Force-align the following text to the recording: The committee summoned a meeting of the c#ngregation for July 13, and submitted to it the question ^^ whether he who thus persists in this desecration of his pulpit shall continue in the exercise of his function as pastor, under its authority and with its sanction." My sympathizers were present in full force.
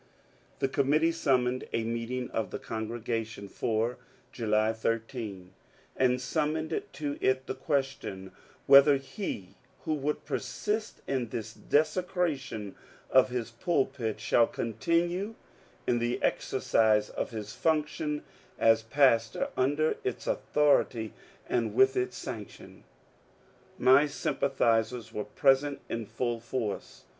The 0.57 0.67
committee 0.67 1.11
summoned 1.11 1.65
a 1.73 1.83
meeting 1.83 2.31
of 2.31 2.49
the 2.49 2.57
c#ngregation 2.57 3.51
for 3.51 3.97
July 4.31 4.73
13, 4.73 5.53
and 5.95 6.19
submitted 6.19 6.91
to 6.93 7.19
it 7.21 7.45
the 7.45 7.53
question 7.53 8.29
^^ 8.29 8.31
whether 8.65 8.97
he 8.97 9.49
who 9.83 10.01
thus 10.01 10.15
persists 10.25 11.03
in 11.05 11.29
this 11.29 11.53
desecration 11.53 12.73
of 13.11 13.29
his 13.29 13.51
pulpit 13.51 14.19
shall 14.19 14.47
continue 14.47 15.35
in 15.85 15.99
the 15.99 16.19
exercise 16.23 17.11
of 17.11 17.29
his 17.29 17.53
function 17.53 18.23
as 18.57 18.81
pastor, 18.81 19.49
under 19.55 19.97
its 20.03 20.25
authority 20.25 21.13
and 21.47 21.75
with 21.75 21.95
its 21.95 22.17
sanction." 22.17 22.85
My 23.77 24.07
sympathizers 24.07 25.13
were 25.13 25.25
present 25.25 25.79
in 25.89 26.07
full 26.07 26.39
force. 26.39 27.03